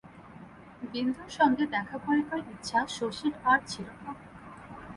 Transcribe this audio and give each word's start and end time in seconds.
বিন্দুর 0.91 1.29
সঙ্গে 1.37 1.63
দেখা 1.75 1.97
করিবার 2.05 2.39
ইচ্ছা 2.53 2.79
শশীর 2.97 3.33
আর 3.43 3.59
ছিল 3.67 3.87
না। 4.03 4.11